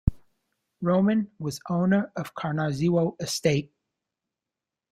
Roman 0.81 1.29
was 1.37 1.61
owner 1.69 2.11
of 2.15 2.33
Konarzewo 2.33 3.15
estate. 3.21 3.71